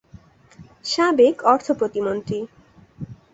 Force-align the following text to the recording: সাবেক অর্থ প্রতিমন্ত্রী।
সাবেক 0.85 1.35
অর্থ 1.43 1.67
প্রতিমন্ত্রী। 1.71 2.39